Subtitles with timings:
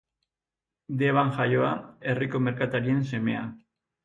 [1.01, 1.69] Deban jaioa,
[2.09, 3.45] herriko merkatarien semea.